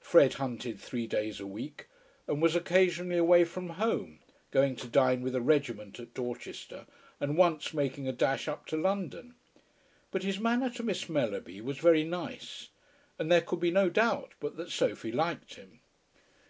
Fred 0.00 0.32
hunted 0.40 0.80
three 0.80 1.06
days 1.06 1.38
a 1.38 1.46
week, 1.46 1.86
and 2.26 2.40
was 2.40 2.56
occasionally 2.56 3.18
away 3.18 3.44
from 3.44 3.68
home, 3.76 4.20
going 4.50 4.74
to 4.76 4.86
dine 4.88 5.20
with 5.20 5.34
a 5.34 5.42
regiment 5.42 6.00
at 6.00 6.14
Dorchester, 6.14 6.86
and 7.20 7.36
once 7.36 7.74
making 7.74 8.08
a 8.08 8.12
dash 8.12 8.48
up 8.48 8.64
to 8.68 8.76
London; 8.78 9.34
but 10.10 10.22
his 10.22 10.40
manner 10.40 10.70
to 10.70 10.82
Miss 10.82 11.10
Mellerby 11.10 11.60
was 11.60 11.76
very 11.76 12.04
nice, 12.04 12.70
and 13.18 13.30
there 13.30 13.42
could 13.42 13.60
be 13.60 13.70
no 13.70 13.90
doubt 13.90 14.32
but 14.40 14.56
that 14.56 14.70
Sophie 14.70 15.12
liked 15.12 15.56
him. 15.56 15.80